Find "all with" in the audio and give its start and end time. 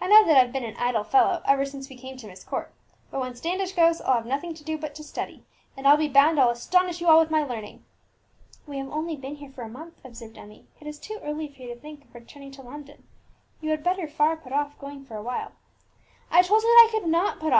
7.08-7.30